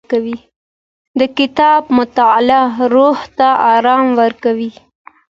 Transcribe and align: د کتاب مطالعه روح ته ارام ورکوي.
د 1.19 1.21
کتاب 1.37 1.81
مطالعه 1.97 2.69
روح 2.93 3.19
ته 3.37 3.47
ارام 3.75 4.05
ورکوي. 4.19 4.71